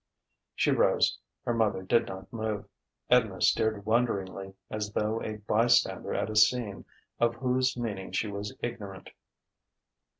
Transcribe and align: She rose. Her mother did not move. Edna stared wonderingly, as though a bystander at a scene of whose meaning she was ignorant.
She 0.55 0.71
rose. 0.71 1.19
Her 1.45 1.53
mother 1.53 1.83
did 1.83 2.07
not 2.07 2.33
move. 2.33 2.65
Edna 3.11 3.39
stared 3.39 3.85
wonderingly, 3.85 4.55
as 4.71 4.93
though 4.93 5.21
a 5.21 5.37
bystander 5.37 6.15
at 6.15 6.31
a 6.31 6.35
scene 6.35 6.85
of 7.19 7.35
whose 7.35 7.77
meaning 7.77 8.11
she 8.11 8.25
was 8.27 8.51
ignorant. 8.61 9.11